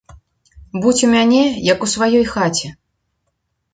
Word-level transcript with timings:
Будзь 0.85 1.03
у 1.07 1.09
мяне, 1.15 1.43
як 1.73 1.79
у 1.89 1.93
сваёй 1.93 2.25
хаце. 2.33 2.67